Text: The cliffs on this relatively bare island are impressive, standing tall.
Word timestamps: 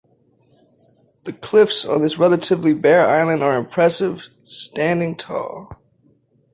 The 1.25 1.31
cliffs 1.33 1.85
on 1.85 2.01
this 2.01 2.17
relatively 2.17 2.73
bare 2.73 3.05
island 3.05 3.43
are 3.43 3.55
impressive, 3.55 4.29
standing 4.43 5.15
tall. 5.15 5.79